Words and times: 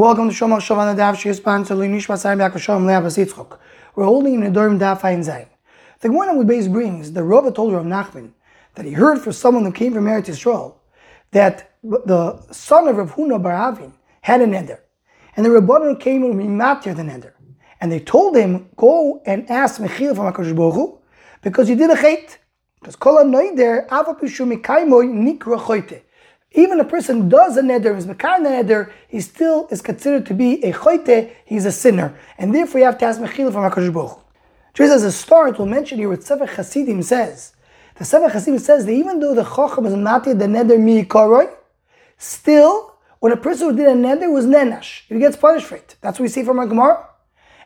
Welcome 0.00 0.30
to 0.30 0.34
Shomar 0.34 0.60
Shavan 0.60 0.96
Daf 0.96 1.18
Shir 1.18 1.34
sponsor 1.34 1.74
Linish 1.74 2.06
Masar 2.06 2.34
Yakashom 2.34 2.86
Leavas 2.86 3.22
Yitzchok. 3.22 3.58
We're 3.94 4.06
holding 4.06 4.36
in 4.36 4.40
the 4.44 4.50
Durham 4.50 4.78
Daf 4.78 5.02
Ayin 5.02 5.18
Zayin. 5.18 5.48
The 6.00 6.08
Gemara 6.08 6.34
with 6.38 6.48
base 6.48 6.68
brings 6.68 7.12
the 7.12 7.22
Rava 7.22 7.52
told 7.52 7.74
Rav 7.74 7.84
Nachman 7.84 8.30
that 8.76 8.86
he 8.86 8.92
heard 8.92 9.20
from 9.20 9.34
someone 9.34 9.62
who 9.62 9.72
came 9.72 9.92
from 9.92 10.06
Eretz 10.06 10.30
Yisrael 10.30 10.76
that 11.32 11.74
the 11.82 12.40
son 12.50 12.88
of 12.88 12.96
Rav 12.96 13.12
Huna 13.12 13.42
Bar 13.42 13.52
Avin 13.52 13.92
had 14.22 14.40
a 14.40 14.46
neder, 14.46 14.78
and 15.36 15.44
the 15.44 15.50
Rabbanon 15.50 16.00
came 16.00 16.24
and 16.24 16.34
rematir 16.34 16.96
the 16.96 17.02
neder, 17.02 17.32
and 17.82 17.92
they 17.92 18.00
told 18.00 18.34
him 18.34 18.70
go 18.76 19.20
and 19.26 19.50
ask 19.50 19.82
Mechil 19.82 20.16
from 20.16 20.32
Hakadosh 20.32 20.56
Baruch 20.56 20.76
Hu, 20.76 20.98
because 21.42 21.68
he 21.68 21.74
did 21.74 21.90
a 21.90 21.94
chait. 21.96 22.38
Because 22.80 22.96
kol 22.96 23.22
noider 23.24 23.86
avapishu 23.88 24.50
mikaymoy 24.50 25.38
nikra 25.38 25.58
choite. 25.58 26.00
Even 26.52 26.80
a 26.80 26.84
person 26.84 27.22
who 27.22 27.28
does 27.28 27.56
a 27.56 27.62
neder, 27.62 27.96
is 27.96 28.06
mekar 28.06 28.38
neder, 28.38 28.90
he 29.08 29.20
still 29.20 29.68
is 29.70 29.80
considered 29.80 30.26
to 30.26 30.34
be 30.34 30.62
a 30.64 30.72
choite, 30.72 31.30
he's 31.44 31.64
a 31.64 31.72
sinner. 31.72 32.18
And 32.38 32.54
therefore 32.54 32.80
you 32.80 32.86
have 32.86 32.98
to 32.98 33.04
ask 33.04 33.20
Mechila 33.20 33.52
from 33.52 33.70
HaKadosh 33.70 33.92
Baruch 33.92 34.20
Just 34.74 34.92
as 34.92 35.04
a 35.04 35.12
start, 35.12 35.58
we'll 35.58 35.68
mention 35.68 35.98
here 35.98 36.08
what 36.08 36.24
Sefer 36.24 36.46
Hasidim 36.46 37.02
says. 37.02 37.54
The 37.96 38.04
Sefer 38.04 38.28
Hasidim 38.28 38.58
says 38.58 38.84
that 38.86 38.92
even 38.92 39.20
though 39.20 39.34
the 39.34 39.44
Chacham 39.44 39.86
is 39.86 39.94
not 39.94 40.24
the 40.24 40.34
neder 40.34 40.80
mi 40.80 41.04
koroi, 41.04 41.52
still, 42.18 42.94
when 43.20 43.32
a 43.32 43.36
person 43.36 43.70
who 43.70 43.76
did 43.76 43.86
a 43.86 43.94
neder 43.94 44.32
was 44.32 44.44
nenash, 44.44 45.02
he 45.08 45.20
gets 45.20 45.36
punished 45.36 45.66
for 45.66 45.76
it. 45.76 45.94
That's 46.00 46.18
what 46.18 46.24
we 46.24 46.28
see 46.28 46.42
from 46.42 46.58
our 46.58 46.66
Gemara. 46.66 47.06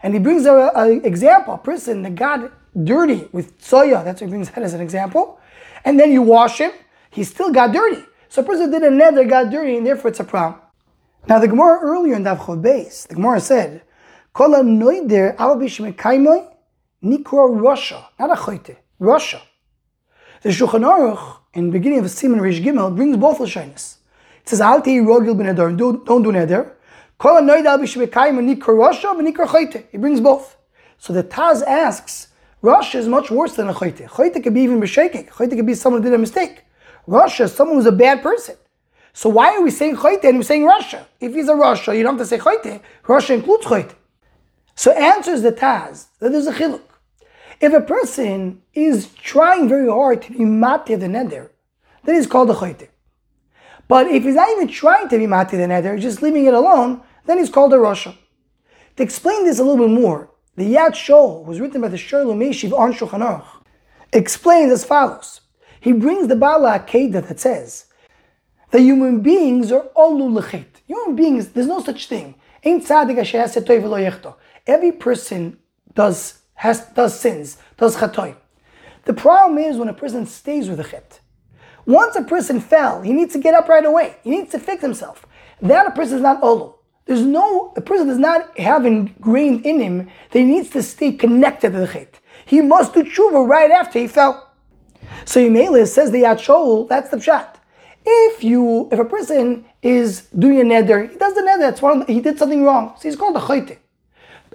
And 0.02 0.12
he 0.12 0.20
brings 0.20 0.44
an 0.44 1.02
example, 1.06 1.54
a 1.54 1.58
person 1.58 2.02
that 2.02 2.14
got 2.16 2.52
dirty 2.84 3.28
with 3.32 3.58
soya, 3.62 4.04
that's 4.04 4.20
what 4.20 4.26
he 4.26 4.30
brings 4.30 4.50
that 4.50 4.62
as 4.62 4.74
an 4.74 4.82
example, 4.82 5.40
and 5.86 5.98
then 5.98 6.12
you 6.12 6.20
wash 6.20 6.58
him, 6.58 6.72
he 7.10 7.24
still 7.24 7.50
got 7.50 7.72
dirty. 7.72 8.02
So 8.34 8.42
a 8.42 8.44
person 8.44 8.68
did 8.68 8.82
a 8.82 8.90
neder, 8.90 9.28
got 9.28 9.48
dirty, 9.48 9.76
and 9.76 9.86
therefore 9.86 10.10
it's 10.10 10.18
a 10.18 10.24
problem. 10.24 10.60
Now 11.28 11.38
the 11.38 11.46
Gemara 11.46 11.78
earlier 11.80 12.16
in 12.16 12.24
Daf 12.24 12.38
Chof 12.38 12.60
Beis, 12.60 13.06
the 13.06 13.14
Gemara 13.14 13.38
said, 13.38 13.82
"Kol 14.32 14.48
noider 14.48 15.36
nikro 17.04 17.44
rasha, 17.64 18.06
not 18.18 18.32
a 18.32 18.34
choite, 18.34 18.74
rasha." 19.00 19.40
The 20.42 20.48
Shulchan 20.48 20.82
Aruch 20.82 21.36
in 21.52 21.66
the 21.66 21.70
beginning 21.70 22.00
of 22.00 22.06
Siman 22.06 22.40
Reish 22.40 22.60
Gimel 22.60 22.96
brings 22.96 23.16
both 23.18 23.38
lashonis. 23.38 23.98
It 24.40 24.48
says, 24.48 24.60
"Al 24.60 24.82
tei 24.82 24.96
rogil 24.96 25.36
b'neder, 25.36 25.76
don't 25.76 26.04
do 26.24 26.32
neder." 26.32 26.72
Kol 27.16 27.40
noider 27.40 27.78
nikro 27.78 28.74
rasha, 28.84 29.14
v'nikro 29.14 29.46
choite. 29.46 29.84
He 29.92 29.98
brings 29.98 30.20
both. 30.20 30.56
So 30.98 31.12
the 31.12 31.22
Taz 31.22 31.62
asks, 31.64 32.26
Rasha 32.64 32.96
is 32.96 33.06
much 33.06 33.30
worse 33.30 33.54
than 33.54 33.68
a 33.68 33.74
choite. 33.74 34.08
Choite 34.08 34.42
could 34.42 34.54
be 34.54 34.62
even 34.62 34.80
b'shekik. 34.80 35.28
Choite 35.28 35.50
could 35.50 35.66
be 35.66 35.74
someone 35.74 36.02
did 36.02 36.12
a 36.12 36.18
mistake. 36.18 36.62
Rasha, 37.06 37.48
someone 37.48 37.76
who's 37.76 37.86
a 37.86 37.92
bad 37.92 38.22
person. 38.22 38.56
So 39.12 39.28
why 39.28 39.54
are 39.54 39.62
we 39.62 39.70
saying 39.70 39.96
Choite 39.96 40.24
and 40.24 40.38
we're 40.38 40.42
saying 40.42 40.62
rasha? 40.62 41.04
If 41.20 41.34
he's 41.34 41.48
a 41.48 41.52
rasha, 41.52 41.96
you 41.96 42.02
don't 42.02 42.18
have 42.18 42.26
to 42.26 42.36
say 42.36 42.38
Choite. 42.38 42.80
Rasha 43.04 43.30
includes 43.30 43.66
Choite. 43.66 43.94
So 44.74 44.90
answers 44.92 45.42
the 45.42 45.52
Taz 45.52 46.06
that 46.18 46.32
there's 46.32 46.48
a 46.48 46.52
chiluk. 46.52 46.82
If 47.60 47.72
a 47.72 47.80
person 47.80 48.62
is 48.74 49.14
trying 49.14 49.68
very 49.68 49.88
hard 49.88 50.22
to 50.22 50.32
be 50.32 50.44
mate 50.44 50.86
the 50.86 51.06
neder, 51.06 51.50
then 52.02 52.16
he's 52.16 52.26
called 52.26 52.50
a 52.50 52.54
Choite. 52.54 52.88
But 53.86 54.08
if 54.08 54.24
he's 54.24 54.34
not 54.34 54.48
even 54.50 54.66
trying 54.66 55.08
to 55.10 55.18
be 55.18 55.28
mate 55.28 55.50
the 55.50 55.58
neder, 55.58 56.00
just 56.00 56.20
leaving 56.20 56.46
it 56.46 56.54
alone, 56.54 57.02
then 57.26 57.38
he's 57.38 57.50
called 57.50 57.72
a 57.72 57.76
rasha. 57.76 58.16
To 58.96 59.02
explain 59.02 59.44
this 59.44 59.60
a 59.60 59.64
little 59.64 59.86
bit 59.86 59.94
more, 59.94 60.30
the 60.56 60.74
Yad 60.74 60.90
Shaul 60.90 61.44
was 61.44 61.60
written 61.60 61.80
by 61.80 61.88
the 61.88 61.96
Shoel 61.96 62.26
U'Meshiv 62.26 62.76
on 62.76 62.92
Shulchan 62.92 63.20
Aruch, 63.20 63.64
explains 64.12 64.72
as 64.72 64.84
follows. 64.84 65.40
He 65.84 65.92
brings 65.92 66.28
the 66.28 66.34
Bala 66.34 66.78
Akeda 66.78 67.28
that 67.28 67.38
says 67.38 67.84
that 68.70 68.80
human 68.80 69.20
beings 69.20 69.70
are 69.70 69.82
all 69.94 70.18
lechet. 70.30 70.80
Human 70.86 71.14
beings, 71.14 71.48
there's 71.48 71.66
no 71.66 71.82
such 71.82 72.06
thing. 72.06 72.36
Every 74.66 74.92
person 74.92 75.58
does 75.94 76.38
has 76.54 76.86
does 76.94 77.20
sins, 77.20 77.58
does 77.76 77.96
chatoy. 77.96 78.34
The 79.04 79.12
problem 79.12 79.58
is 79.58 79.76
when 79.76 79.88
a 79.88 79.92
person 79.92 80.24
stays 80.24 80.70
with 80.70 80.80
a 80.80 80.84
chet. 80.84 81.20
Once 81.84 82.16
a 82.16 82.22
person 82.22 82.60
fell, 82.60 83.02
he 83.02 83.12
needs 83.12 83.34
to 83.34 83.38
get 83.38 83.52
up 83.52 83.68
right 83.68 83.84
away. 83.84 84.16
He 84.24 84.30
needs 84.30 84.52
to 84.52 84.58
fix 84.58 84.80
himself. 84.80 85.26
That 85.60 85.86
a 85.86 85.90
person 85.90 86.16
is 86.16 86.22
not 86.22 86.40
olu. 86.40 86.76
There's 87.04 87.20
no, 87.20 87.74
a 87.76 87.82
person 87.82 88.06
does 88.06 88.16
not 88.16 88.58
have 88.58 88.86
ingrained 88.86 89.66
in 89.66 89.80
him 89.80 90.08
that 90.30 90.38
he 90.38 90.46
needs 90.46 90.70
to 90.70 90.82
stay 90.82 91.12
connected 91.12 91.72
to 91.72 91.80
the 91.80 91.86
chet. 91.86 92.20
He 92.46 92.62
must 92.62 92.94
do 92.94 93.02
tshuva 93.04 93.46
right 93.46 93.70
after 93.70 93.98
he 93.98 94.06
fell. 94.06 94.43
So 95.24 95.40
Yimele 95.40 95.86
says 95.86 96.10
the 96.10 96.22
Yad 96.22 96.36
Shaul, 96.36 96.88
that's 96.88 97.10
the 97.10 97.16
pshat. 97.16 97.56
If 98.04 98.44
you, 98.44 98.88
if 98.92 98.98
a 98.98 99.04
person 99.04 99.64
is 99.82 100.22
doing 100.38 100.60
a 100.60 100.64
neder, 100.64 101.10
he 101.10 101.16
does 101.16 101.34
the 101.34 101.40
neder, 101.40 101.60
that's 101.60 101.80
one, 101.80 102.06
he 102.06 102.20
did 102.20 102.38
something 102.38 102.62
wrong, 102.64 102.94
so 102.98 103.08
he's 103.08 103.16
called 103.16 103.36
a 103.36 103.40
chayte. 103.40 103.78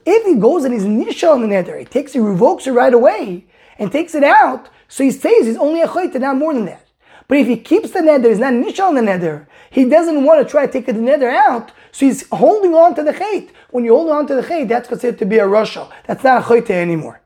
If 0.06 0.26
he 0.26 0.36
goes 0.36 0.66
and 0.66 0.74
he's 0.74 0.84
nishal 0.84 1.34
on 1.34 1.42
the 1.42 1.48
neder, 1.48 1.80
he 1.80 1.86
takes, 1.86 2.14
he 2.14 2.20
revokes 2.20 2.68
it 2.68 2.72
right 2.72 2.94
away 2.94 3.46
and 3.80 3.92
takes 3.92 4.14
it 4.14 4.24
out, 4.24 4.70
so 4.88 5.04
he 5.04 5.12
says 5.12 5.48
he's 5.48 5.58
only 5.58 5.82
a 5.82 5.88
chayte, 5.88 6.20
not 6.20 6.38
more 6.38 6.54
than 6.54 6.66
that. 6.66 6.86
But 7.28 7.40
if 7.40 7.48
he 7.48 7.58
keeps 7.58 7.92
the 7.92 8.00
neder, 8.00 8.30
he's 8.30 8.40
not 8.40 8.54
nishal 8.54 8.90
on 8.90 8.96
the 8.96 9.02
neder, 9.02 9.48
he 9.72 9.86
doesn't 9.86 10.24
want 10.24 10.46
to 10.46 10.50
try 10.50 10.68
to 10.68 10.72
take 10.72 10.86
the 10.86 10.94
neder 10.94 11.34
out, 11.34 11.72
so 11.92 12.06
he's 12.06 12.28
holding 12.30 12.76
on 12.76 12.94
to 12.96 13.04
the 13.04 13.14
chayt. 13.14 13.50
When 13.72 13.84
you 13.84 13.96
hold 13.96 14.12
on 14.12 14.28
to 14.28 14.36
the 14.36 14.44
chayt, 14.44 14.68
that's 14.68 14.88
considered 14.88 15.18
to 15.20 15.26
be 15.26 15.40
a 15.40 15.46
rasha. 15.46 15.92
That's 16.06 16.24
not 16.24 16.44
a 16.44 16.46
chayte 16.46 16.70
anymore. 16.70 17.22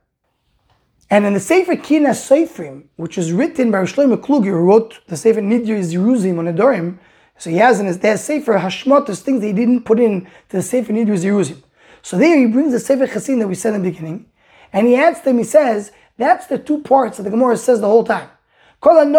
And 1.13 1.28
in 1.28 1.34
the 1.35 1.40
Sefer 1.40 1.75
Kinas 1.75 2.28
Sofrim, 2.28 2.85
which 2.96 3.19
is 3.19 3.31
written 3.31 3.69
by 3.69 3.84
Shlomo 3.84 4.18
Kluger, 4.18 4.46
who 4.46 4.57
wrote 4.57 5.00
the 5.06 5.16
Sefer 5.16 5.41
Nidrei 5.41 5.84
Zerizin 5.84 6.40
on 6.40 6.46
Adorim, 6.46 6.97
so 7.38 7.51
he 7.51 7.57
has 7.57 7.79
in 7.79 7.85
his 7.85 8.00
there's 8.00 8.22
Sefer 8.22 8.53
Hashmotos, 8.53 9.22
things 9.22 9.41
that 9.41 9.46
he 9.46 9.53
didn't 9.53 9.81
put 9.81 10.00
in 10.00 10.22
to 10.50 10.57
the 10.57 10.63
Sefer 10.63 10.91
Nidrei 10.91 11.19
Zerizin. 11.19 11.62
So 12.01 12.18
there 12.18 12.40
he 12.40 12.47
brings 12.47 12.72
the 12.72 12.79
Sefer 12.79 13.06
Chasin 13.06 13.38
that 13.38 13.47
we 13.47 13.53
said 13.53 13.75
in 13.75 13.84
the 13.84 13.91
beginning, 13.91 14.25
and 14.74 14.88
he 14.88 14.96
adds 14.96 15.19
to 15.19 15.25
them, 15.25 15.38
he 15.38 15.44
says, 15.44 15.91
that's 16.18 16.47
the 16.47 16.57
two 16.57 16.81
parts 16.81 17.18
that 17.18 17.24
the 17.24 17.30
Gemara 17.30 17.57
says 17.57 17.80
the 17.80 17.85
whole 17.85 18.03
time. 18.03 18.30
Person 18.81 19.13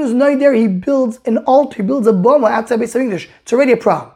who's 0.00 0.14
noider, 0.14 0.56
he 0.56 0.66
builds 0.66 1.20
an 1.26 1.36
altar, 1.44 1.76
he 1.76 1.82
builds 1.82 2.06
a 2.06 2.14
boma 2.14 2.46
outside 2.46 2.80
base 2.80 2.94
of 2.94 3.02
English. 3.02 3.28
It's 3.42 3.52
already 3.52 3.72
a 3.72 3.76
problem. 3.76 4.12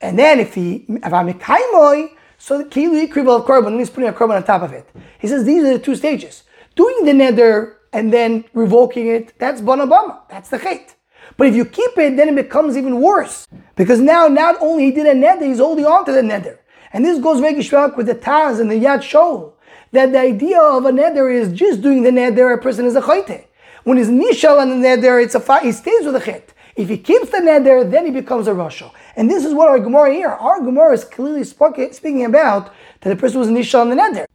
And 0.00 0.18
then 0.18 0.40
if 0.40 0.54
he, 0.54 0.86
if 0.88 1.12
I'm 1.12 1.28
a 1.28 1.34
kaimoi, 1.34 2.12
so 2.38 2.56
the 2.56 2.64
kilu 2.64 3.06
ikrivel 3.06 3.40
of 3.40 3.46
korban, 3.46 3.78
he's 3.78 3.90
putting 3.90 4.08
a 4.08 4.12
korban 4.12 4.36
on 4.36 4.44
top 4.44 4.62
of 4.62 4.72
it. 4.72 4.88
He 5.18 5.26
says 5.26 5.44
these 5.44 5.64
are 5.64 5.72
the 5.72 5.78
two 5.78 5.96
stages. 5.96 6.44
Doing 6.76 7.04
the 7.04 7.12
neder 7.12 7.74
and 7.92 8.12
then 8.12 8.44
revoking 8.54 9.08
it, 9.08 9.36
that's 9.38 9.60
bonabama. 9.60 10.20
That's 10.30 10.48
the 10.48 10.58
chait. 10.58 10.94
But 11.36 11.48
if 11.48 11.56
you 11.56 11.64
keep 11.64 11.98
it, 11.98 12.16
then 12.16 12.28
it 12.28 12.36
becomes 12.36 12.76
even 12.76 13.00
worse. 13.00 13.46
Because 13.76 14.00
now 14.00 14.28
not 14.28 14.56
only 14.60 14.84
he 14.84 14.92
did 14.92 15.06
a 15.06 15.14
neder, 15.14 15.46
he's 15.46 15.58
holding 15.58 15.84
on 15.84 16.04
to 16.04 16.12
the 16.12 16.22
neder. 16.22 16.58
And 16.92 17.04
this 17.04 17.20
goes 17.20 17.40
very 17.40 17.54
shvak 17.56 17.96
with 17.96 18.06
the 18.06 18.14
Taz 18.14 18.60
and 18.60 18.70
the 18.70 18.76
Yad 18.76 19.00
Shaul. 19.00 19.52
That 19.92 20.12
the 20.12 20.20
idea 20.20 20.60
of 20.60 20.84
a 20.84 20.90
neder 20.90 21.32
is 21.32 21.52
just 21.52 21.82
doing 21.82 22.02
the 22.02 22.10
neder, 22.10 22.54
a 22.54 22.58
person 22.58 22.86
is 22.86 22.94
a 22.94 23.00
chayte. 23.00 23.46
When 23.84 23.96
he's 23.96 24.08
nishal 24.08 24.60
on 24.60 24.68
the 24.68 24.86
neder, 24.86 25.22
it's 25.22 25.34
a 25.34 25.60
he 25.60 25.72
stays 25.72 26.04
with 26.04 26.14
the 26.14 26.20
chait. 26.20 26.42
If 26.78 26.88
he 26.88 26.96
keeps 26.96 27.30
the 27.30 27.38
neder, 27.38 27.90
then 27.90 28.06
he 28.06 28.12
becomes 28.12 28.46
a 28.46 28.52
rasha. 28.52 28.92
And 29.16 29.28
this 29.28 29.44
is 29.44 29.52
what 29.52 29.68
our 29.68 29.80
Gemara 29.80 30.14
here, 30.14 30.28
our 30.28 30.60
Gemara 30.60 30.92
is 30.92 31.02
clearly 31.02 31.42
speaking 31.42 32.24
about 32.24 32.72
that 33.00 33.08
the 33.08 33.16
person 33.16 33.40
was 33.40 33.48
nishal 33.48 33.80
on 33.80 33.88
the 33.90 33.96
neder. 33.96 34.26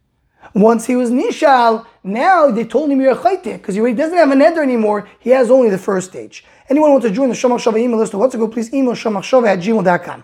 Once 0.52 0.84
he 0.84 0.94
was 0.94 1.10
nishal, 1.10 1.86
now 2.02 2.50
they 2.50 2.66
told 2.66 2.90
him 2.90 3.00
you're 3.00 3.12
a 3.12 3.16
chayte, 3.16 3.54
because 3.54 3.76
he 3.76 3.94
doesn't 3.94 4.18
have 4.18 4.30
a 4.30 4.34
neder 4.34 4.62
anymore, 4.62 5.08
he 5.18 5.30
has 5.30 5.50
only 5.50 5.70
the 5.70 5.78
first 5.78 6.10
stage. 6.10 6.44
Anyone 6.68 6.90
want 6.90 7.02
to 7.04 7.10
join 7.10 7.30
the 7.30 7.34
Shomach 7.34 7.64
Shava 7.64 7.80
email 7.80 7.96
list, 7.96 8.12
what's 8.12 8.32
to 8.32 8.38
go, 8.38 8.46
please 8.46 8.74
email 8.74 8.92
shomachshava 8.92 9.48
at 9.48 9.60
gmail.com. 9.60 10.22